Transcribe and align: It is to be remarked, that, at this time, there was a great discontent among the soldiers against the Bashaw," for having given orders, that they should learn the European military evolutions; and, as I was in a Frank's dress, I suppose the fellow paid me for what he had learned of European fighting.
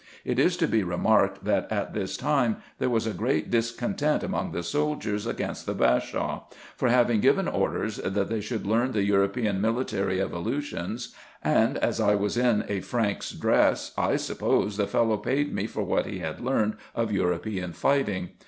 It 0.25 0.39
is 0.39 0.57
to 0.57 0.67
be 0.67 0.81
remarked, 0.81 1.45
that, 1.45 1.71
at 1.71 1.93
this 1.93 2.17
time, 2.17 2.57
there 2.79 2.89
was 2.89 3.05
a 3.05 3.13
great 3.13 3.51
discontent 3.51 4.23
among 4.23 4.51
the 4.51 4.63
soldiers 4.63 5.27
against 5.27 5.67
the 5.67 5.75
Bashaw," 5.75 6.45
for 6.75 6.87
having 6.89 7.19
given 7.21 7.47
orders, 7.47 7.97
that 7.97 8.27
they 8.27 8.41
should 8.41 8.65
learn 8.65 8.93
the 8.93 9.03
European 9.03 9.61
military 9.61 10.19
evolutions; 10.19 11.13
and, 11.43 11.77
as 11.77 11.99
I 12.01 12.15
was 12.15 12.35
in 12.35 12.65
a 12.67 12.79
Frank's 12.79 13.29
dress, 13.29 13.91
I 13.95 14.15
suppose 14.15 14.75
the 14.77 14.87
fellow 14.87 15.17
paid 15.17 15.53
me 15.53 15.67
for 15.67 15.83
what 15.83 16.07
he 16.07 16.17
had 16.17 16.41
learned 16.41 16.77
of 16.95 17.11
European 17.11 17.71
fighting. 17.71 18.29